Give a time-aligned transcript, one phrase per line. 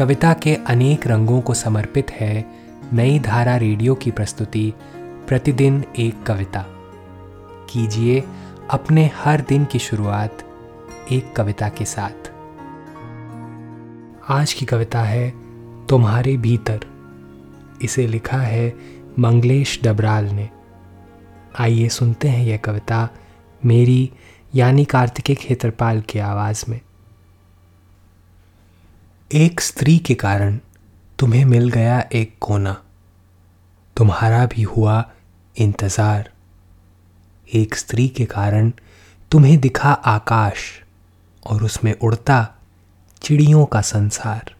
[0.00, 2.46] कविता के अनेक रंगों को समर्पित है
[2.92, 4.72] नई धारा रेडियो की प्रस्तुति,
[5.28, 6.64] प्रतिदिन एक कविता।
[7.70, 8.24] कीजिए
[8.70, 10.38] अपने हर दिन की शुरुआत
[11.12, 12.32] एक कविता के साथ।
[14.28, 15.30] आज की कविता है,
[15.86, 16.80] तुम्हारे भीतर।
[17.82, 18.74] इसे लिखा है
[19.18, 20.48] मंगलेश डबराल ने।
[21.58, 23.08] आइए सुनते हैं यह कविता
[23.64, 24.10] मेरी,
[24.54, 26.80] यानी कार्तिकेय खेत्रपाल की आवाज़ में।
[29.34, 30.58] एक स्त्री के कारण
[31.18, 32.72] तुम्हें मिल गया एक कोना।
[33.96, 35.12] तुम्हारा भी हुआ
[35.56, 36.30] इंतज़ार।
[37.54, 38.72] एक स्त्री के कारण
[39.30, 40.82] तुम्हें दिखा आकाश
[41.46, 42.58] और उसमें उड़ता
[43.22, 44.54] चिड़ियों का संसार।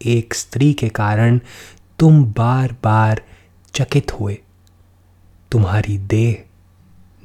[0.00, 1.40] एक स्त्री के कारण
[1.98, 3.22] तुम बार बार
[3.74, 4.38] चकित हुए।
[5.52, 6.44] तुम्हारी देह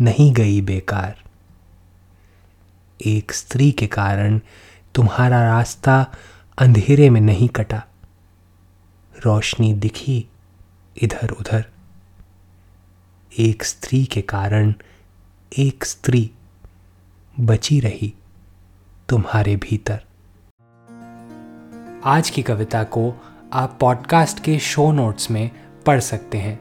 [0.01, 1.23] नहीं गई बेकार।
[2.99, 4.41] एक स्त्री के कारण
[4.95, 6.11] तुम्हारा रास्ता
[6.57, 7.83] अंधेरे में नहीं कटा।
[9.25, 10.27] रोशनी दिखी
[11.01, 11.65] इधर उधर
[13.39, 14.73] एक स्त्री के कारण
[15.59, 16.31] एक स्त्री
[17.39, 18.13] बची रही
[19.09, 19.99] तुम्हारे भीतर।
[22.05, 23.13] आज की कविता को
[23.53, 25.51] आप पॉडकास्ट के शो नोट्स में
[25.85, 26.59] पढ़ सकते हैं।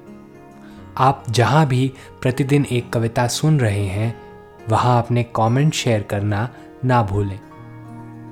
[0.97, 4.23] आप जहाँ भी प्रतिदिन एक कविता सुन रहे हैं,
[4.69, 6.49] वहाँ अपने कमेंट शेयर करना
[6.85, 7.41] ना भूलें।